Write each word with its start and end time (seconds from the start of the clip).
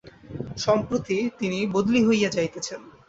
সম্প্রতি 0.57 1.17
তিনি 1.39 1.59
বদলি 1.67 1.99
হইয়া 2.07 2.29
যাইতেছেন। 2.29 2.81